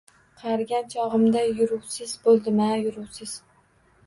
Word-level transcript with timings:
—Qarigan 0.43 0.87
chog‘imda 0.93 1.43
yuruvsiz 1.49 2.15
bo‘ldim-a, 2.25 2.71
yuruvsiz-a! 2.87 3.63